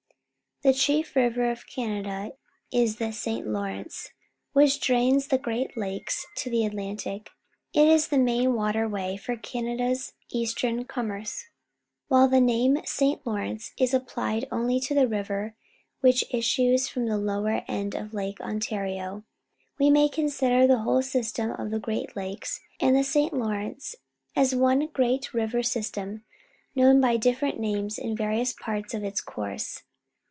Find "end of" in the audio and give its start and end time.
17.67-18.13